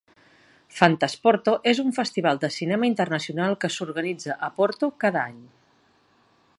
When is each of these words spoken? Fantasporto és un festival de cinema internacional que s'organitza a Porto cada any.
Fantasporto 0.77 1.53
és 1.71 1.81
un 1.83 1.93
festival 1.97 2.41
de 2.45 2.49
cinema 2.57 2.89
internacional 2.91 3.55
que 3.65 3.73
s'organitza 3.77 4.41
a 4.49 4.51
Porto 4.61 4.91
cada 5.05 5.27
any. 5.33 5.39